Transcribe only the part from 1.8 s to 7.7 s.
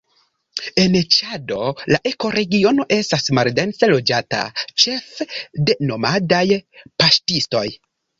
la ekoregiono estas maldense loĝata, ĉefe de nomadaj paŝtistoj.